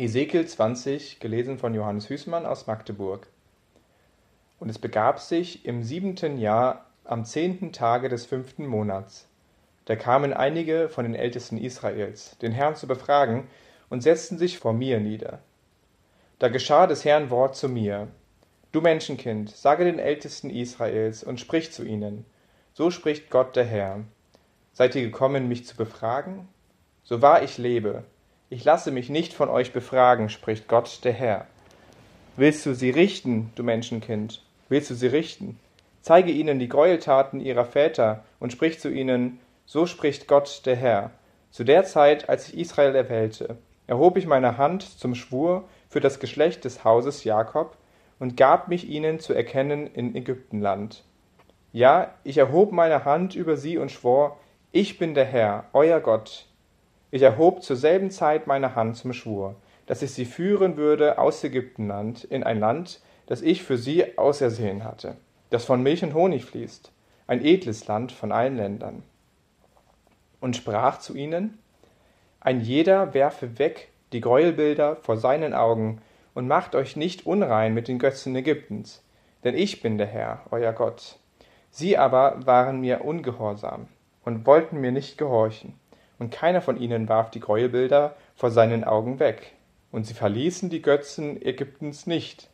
[0.00, 3.26] Ezekiel 20, gelesen von Johannes Hüßmann aus Magdeburg.
[4.58, 9.28] Und es begab sich im siebenten Jahr am zehnten Tage des fünften Monats.
[9.84, 13.48] Da kamen einige von den Ältesten Israels, den Herrn zu befragen,
[13.90, 15.40] und setzten sich vor mir nieder.
[16.38, 18.08] Da geschah des Herrn Wort zu mir.
[18.72, 22.24] Du Menschenkind, sage den Ältesten Israels und sprich zu ihnen.
[22.72, 24.00] So spricht Gott der Herr.
[24.72, 26.48] Seid ihr gekommen, mich zu befragen?
[27.02, 28.04] So wahr ich lebe,
[28.50, 31.46] ich lasse mich nicht von euch befragen, spricht Gott der Herr.
[32.36, 34.42] Willst du sie richten, du Menschenkind?
[34.68, 35.58] Willst du sie richten?
[36.02, 41.12] Zeige ihnen die Gräueltaten ihrer Väter und sprich zu ihnen, so spricht Gott der Herr.
[41.52, 46.18] Zu der Zeit, als ich Israel erwählte, erhob ich meine Hand zum Schwur für das
[46.18, 47.76] Geschlecht des Hauses Jakob
[48.18, 51.04] und gab mich ihnen zu erkennen in Ägyptenland.
[51.72, 54.40] Ja, ich erhob meine Hand über sie und schwor,
[54.72, 56.46] ich bin der Herr, euer Gott,
[57.10, 59.56] ich erhob zur selben Zeit meine Hand zum Schwur,
[59.86, 64.84] dass ich sie führen würde aus Ägyptenland in ein Land, das ich für sie ausersehen
[64.84, 65.16] hatte,
[65.50, 66.92] das von Milch und Honig fließt,
[67.26, 69.02] ein edles Land von allen Ländern.
[70.40, 71.58] Und sprach zu ihnen,
[72.40, 76.00] ein jeder werfe weg die Gräuelbilder vor seinen Augen
[76.34, 79.02] und macht euch nicht unrein mit den Götzen Ägyptens,
[79.44, 81.18] denn ich bin der Herr, euer Gott.
[81.70, 83.88] Sie aber waren mir ungehorsam
[84.24, 85.78] und wollten mir nicht gehorchen
[86.20, 89.54] und keiner von ihnen warf die Gräuelbilder vor seinen Augen weg,
[89.90, 92.48] und sie verließen die Götzen Ägyptens nicht.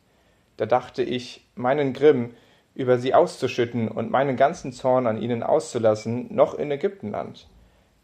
[0.56, 2.30] Da dachte ich, meinen Grimm
[2.74, 7.48] über sie auszuschütten und meinen ganzen Zorn an ihnen auszulassen, noch in Ägyptenland.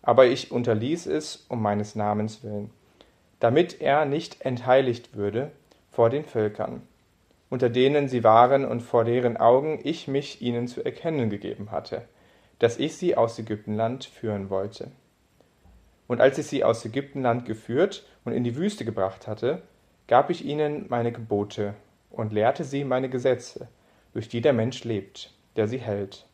[0.03, 2.71] Aber ich unterließ es um meines Namens willen,
[3.39, 5.53] damit er nicht entheiligt würde
[5.91, 6.83] vor den Völkern,
[7.51, 12.03] unter denen sie waren und vor deren Augen ich mich ihnen zu erkennen gegeben hatte,
[12.59, 14.91] dass ich sie aus Ägyptenland führen wollte.
[16.07, 19.63] Und als ich sie aus Ägyptenland geführt und in die Wüste gebracht hatte,
[20.09, 21.75] gab ich ihnen meine Gebote
[22.11, 23.69] und lehrte sie meine Gesetze,
[24.13, 26.27] durch die der Mensch lebt, der sie hält.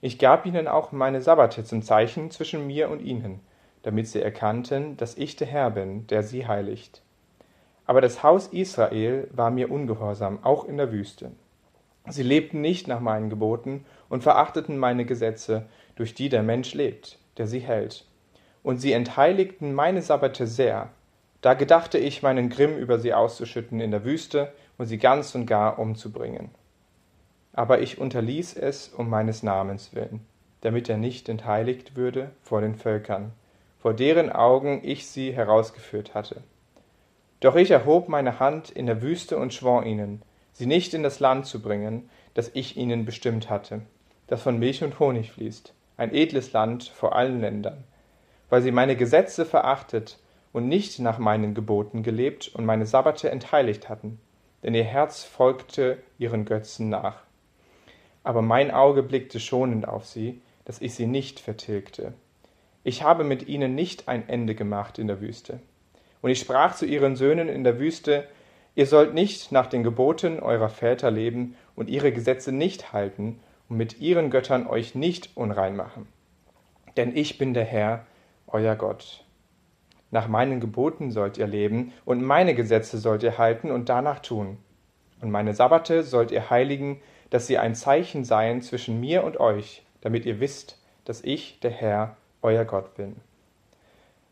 [0.00, 3.40] Ich gab ihnen auch meine Sabbate zum Zeichen zwischen mir und ihnen,
[3.82, 7.02] damit sie erkannten, dass ich der Herr bin, der sie heiligt.
[7.86, 11.32] Aber das Haus Israel war mir ungehorsam, auch in der Wüste.
[12.08, 15.66] Sie lebten nicht nach meinen Geboten und verachteten meine Gesetze,
[15.96, 18.06] durch die der Mensch lebt, der sie hält
[18.64, 20.90] und sie entheiligten meine Sabbate sehr.
[21.42, 25.46] Da gedachte ich, meinen Grimm über sie auszuschütten in der Wüste und sie ganz und
[25.46, 26.50] gar umzubringen.
[27.52, 30.26] Aber ich unterließ es um meines Namens willen,
[30.62, 33.32] damit er nicht entheiligt würde vor den Völkern,
[33.78, 36.42] vor deren Augen ich sie herausgeführt hatte.
[37.40, 40.22] Doch ich erhob meine Hand in der Wüste und schwor ihnen,
[40.52, 43.82] sie nicht in das Land zu bringen, das ich ihnen bestimmt hatte,
[44.26, 47.84] das von Milch und Honig fließt, ein edles Land vor allen Ländern,
[48.50, 50.18] weil sie meine Gesetze verachtet
[50.52, 54.20] und nicht nach meinen Geboten gelebt und meine Sabbate entheiligt hatten,
[54.62, 57.22] denn ihr Herz folgte ihren Götzen nach.
[58.22, 62.14] Aber mein Auge blickte schonend auf sie, dass ich sie nicht vertilgte.
[62.82, 65.60] Ich habe mit ihnen nicht ein Ende gemacht in der Wüste.
[66.22, 68.26] Und ich sprach zu ihren Söhnen in der Wüste,
[68.74, 73.76] ihr sollt nicht nach den Geboten eurer Väter leben und ihre Gesetze nicht halten und
[73.76, 76.06] mit ihren Göttern euch nicht unrein machen.
[76.96, 78.06] Denn ich bin der Herr,
[78.54, 79.24] euer Gott.
[80.12, 84.58] Nach meinen Geboten sollt ihr leben, und meine Gesetze sollt ihr halten und danach tun.
[85.20, 87.00] Und meine Sabbate sollt ihr heiligen,
[87.30, 91.72] dass sie ein Zeichen seien zwischen mir und euch, damit ihr wisst, dass ich, der
[91.72, 93.16] Herr, euer Gott bin.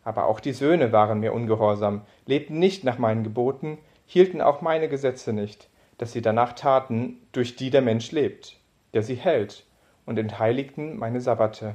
[0.05, 4.89] Aber auch die Söhne waren mir ungehorsam, lebten nicht nach meinen Geboten, hielten auch meine
[4.89, 5.69] Gesetze nicht,
[5.99, 8.57] dass sie danach taten, durch die der Mensch lebt,
[8.95, 9.67] der sie hält,
[10.07, 11.75] und entheiligten meine Sabbate.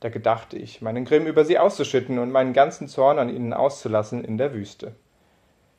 [0.00, 4.24] Da gedachte ich, meinen Grimm über sie auszuschütten und meinen ganzen Zorn an ihnen auszulassen
[4.24, 4.96] in der Wüste.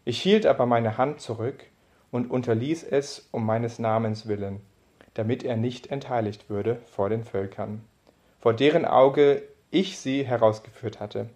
[0.06, 1.66] Ich hielt aber meine Hand zurück
[2.12, 4.62] und unterließ es um meines Namens willen,
[5.16, 7.84] damit er nicht entheiligt würde vor den Völkern,
[8.40, 11.30] vor deren Auge ich sie herausgeführt hatte.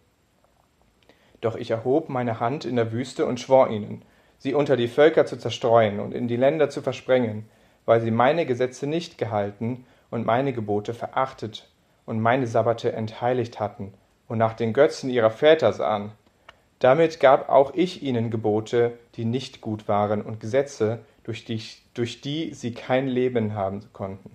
[1.41, 4.03] Doch ich erhob meine Hand in der Wüste und schwor ihnen,
[4.37, 7.49] sie unter die Völker zu zerstreuen und in die Länder zu versprengen,
[7.85, 11.69] weil sie meine Gesetze nicht gehalten und meine Gebote verachtet
[12.05, 13.93] und meine Sabbate entheiligt hatten
[14.27, 16.11] und nach den Götzen ihrer Väter sahen.
[16.79, 21.61] Damit gab auch ich ihnen Gebote, die nicht gut waren, und Gesetze, durch die,
[21.93, 24.31] durch die sie kein Leben haben konnten,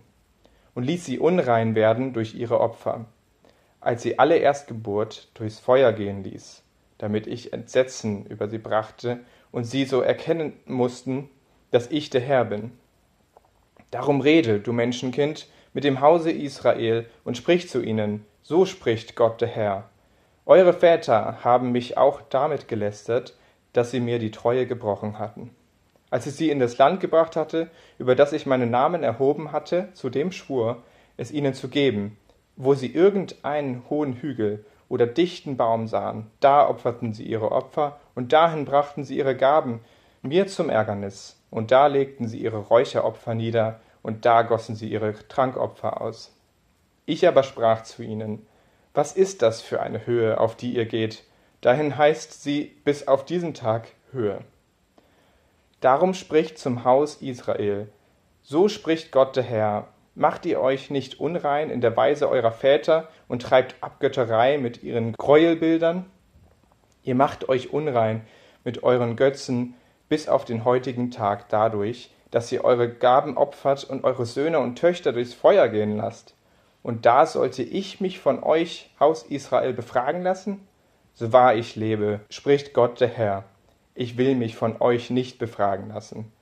[0.75, 3.05] und ließ sie unrein werden durch ihre Opfer,
[3.81, 6.63] als sie alle Erstgeburt durchs Feuer gehen ließ,
[6.99, 9.21] damit ich Entsetzen über sie brachte
[9.53, 11.29] und sie so erkennen mussten,
[11.71, 12.73] dass ich der Herr bin.
[13.91, 19.41] Darum rede, du Menschenkind, mit dem Hause Israel und spricht zu ihnen, so spricht Gott
[19.41, 19.89] der Herr.
[20.47, 23.37] Eure Väter haben mich auch damit gelästert,
[23.73, 25.51] dass sie mir die Treue gebrochen hatten.
[26.11, 29.89] Als ich sie in das Land gebracht hatte, über das ich meinen Namen erhoben hatte,
[29.95, 30.83] zu dem schwur,
[31.17, 32.19] es ihnen zu geben,
[32.57, 38.33] wo sie irgendeinen hohen Hügel oder dichten Baum sahen, da opferten sie ihre Opfer, und
[38.33, 39.81] dahin brachten sie ihre Gaben,
[40.23, 45.15] mir zum Ärgernis, und da legten sie ihre Räucheropfer nieder, und da gossen sie ihre
[45.29, 46.35] Trankopfer aus.
[47.07, 48.47] Ich aber sprach zu ihnen,
[48.95, 51.25] was ist das für eine Höhe, auf die ihr geht?
[51.61, 54.41] Dahin heißt sie bis auf diesen Tag Höhe.
[55.81, 57.89] Darum spricht zum Haus Israel,
[58.43, 63.09] so spricht Gott der Herr, macht ihr euch nicht unrein in der Weise eurer Väter
[63.29, 66.07] und treibt Abgötterei mit ihren Gräuelbildern?
[67.03, 68.27] Ihr macht euch unrein
[68.65, 69.75] mit euren Götzen
[70.09, 74.79] bis auf den heutigen Tag dadurch, dass ihr eure Gaben opfert und eure Söhne und
[74.79, 76.35] Töchter durchs Feuer gehen lasst.
[76.83, 80.67] Und da sollte ich mich von euch, Haus Israel, befragen lassen?
[81.15, 83.45] So wahr ich lebe, spricht Gott der Herr,
[83.95, 86.33] ich will mich von euch nicht befragen lassen.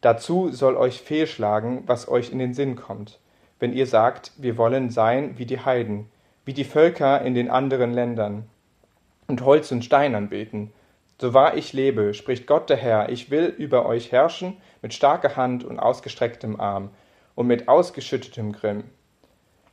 [0.00, 3.20] Dazu soll euch fehlschlagen, was euch in den Sinn kommt,
[3.60, 6.10] wenn ihr sagt, wir wollen sein wie die Heiden,
[6.44, 8.48] wie die Völker in den anderen Ländern,
[9.28, 10.72] und Holz und Stein anbeten.
[11.20, 15.36] So wahr ich lebe, spricht Gott der Herr, ich will über euch herrschen mit starker
[15.36, 16.90] Hand und ausgestrecktem Arm
[17.34, 18.84] und mit ausgeschüttetem Grimm,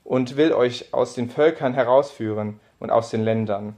[0.03, 3.75] und will euch aus den Völkern herausführen und aus den Ländern,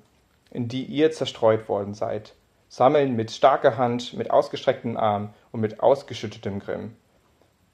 [0.52, 2.36] in die ihr zerstreut worden seid,
[2.70, 6.96] sammeln mit starker Hand, mit ausgestrecktem Arm und mit ausgeschüttetem Grimm.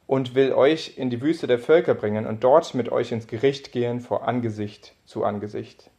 [0.08, 3.72] Und will euch in die Wüste der Völker bringen und dort mit euch ins Gericht
[3.72, 5.92] gehen vor Angesicht zu Angesicht.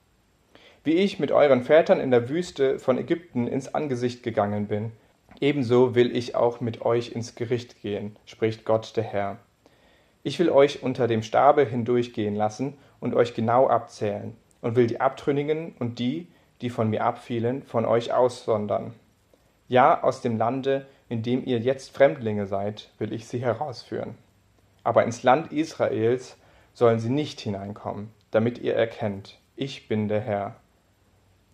[0.82, 4.93] Wie ich mit euren Vätern in der Wüste von Ägypten ins Angesicht gegangen bin,
[5.40, 9.38] ebenso will ich auch mit euch ins Gericht gehen, spricht Gott der Herr.
[10.23, 15.00] Ich will euch unter dem Stabe hindurchgehen lassen und euch genau abzählen, und will die
[15.00, 16.29] Abtrünnigen und die,
[16.61, 18.93] die von mir abfielen, von euch aussondern.
[19.69, 24.17] Ja, aus dem Lande, in dem ihr jetzt Fremdlinge seid, will ich sie herausführen.
[24.82, 26.37] Aber ins Land Israels
[26.73, 30.56] sollen sie nicht hineinkommen, damit ihr erkennt, ich bin der Herr.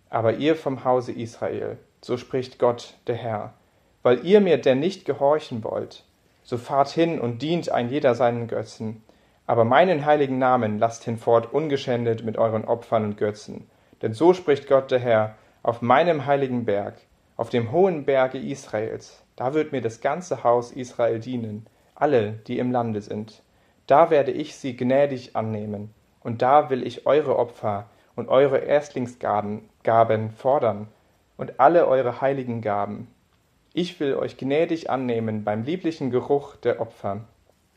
[0.09, 3.53] Aber ihr vom Hause Israel, so spricht Gott, der Herr,
[4.05, 6.03] weil ihr mir denn nicht gehorchen wollt,
[6.43, 9.01] so fahrt hin und dient ein jeder seinen Götzen,
[9.47, 13.67] aber meinen heiligen Namen lasst hinfort ungeschändet mit euren Opfern und Götzen,
[14.03, 16.93] denn so spricht Gott der Herr, auf meinem heiligen Berg,
[17.35, 21.65] auf dem hohen Berge Israels, da wird mir das ganze Haus Israel dienen,
[21.95, 23.41] alle, die im Lande sind.
[23.87, 29.67] Da werde ich sie gnädig annehmen, und da will ich eure Opfer und eure Erstlingsgaben
[29.81, 30.89] Gaben fordern
[31.37, 33.07] und alle eure heiligen Gaben.
[33.77, 37.21] Ich will euch gnädig annehmen beim lieblichen Geruch der Opfer,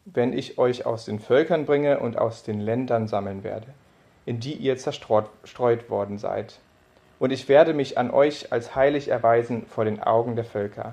[0.07, 3.67] wenn ich euch aus den Völkern bringe und aus den Ländern sammeln werde
[4.29, 6.59] in die ihr zerstreut worden seid.
[7.19, 10.93] Und ich werde mich an euch als heilig erweisen vor den Augen der Völker.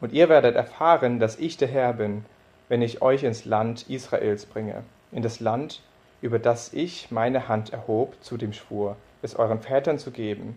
[0.00, 2.24] Und ihr werdet erfahren, dass ich der Herr bin,
[2.68, 4.82] wenn ich euch ins Land Israels bringe,
[5.12, 5.80] in das Land,
[6.22, 10.56] über das ich meine Hand erhob zu dem Schwur, es euren Vätern zu geben.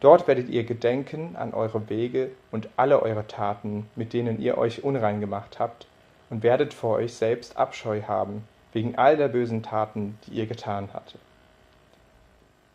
[0.00, 4.84] Dort werdet ihr gedenken an eure Wege und alle eure Taten, mit denen ihr euch
[4.84, 5.86] unrein gemacht habt,
[6.30, 10.90] und werdet vor euch selbst Abscheu haben, wegen all der bösen Taten, die ihr getan
[10.92, 11.20] hattet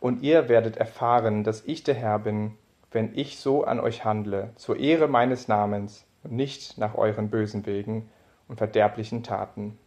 [0.03, 2.57] und ihr werdet erfahren, dass ich der Herr bin,
[2.91, 7.65] wenn ich so an euch handle, zur Ehre meines Namens und nicht nach euren bösen
[7.65, 8.09] Wegen
[8.49, 9.79] und verderblichen Taten.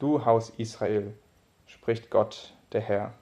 [0.00, 1.14] Du Haus Israel,
[1.66, 3.12] spricht Gott, der Herr.